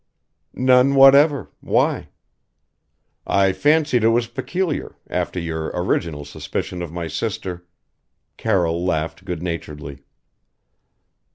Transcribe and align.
"None 0.55 0.95
whatever. 0.95 1.51
Why?" 1.59 2.09
"I 3.27 3.53
fancied 3.53 4.03
it 4.03 4.07
was 4.07 4.25
peculiar 4.25 4.95
after 5.11 5.39
your 5.39 5.69
original 5.75 6.25
suspicion 6.25 6.81
of 6.81 6.91
my 6.91 7.07
sister" 7.07 7.67
Carroll 8.35 8.83
laughed 8.83 9.23
good 9.25 9.43
naturedly. 9.43 9.99